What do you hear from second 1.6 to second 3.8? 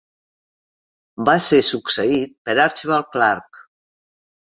succeït per Archibald Clark.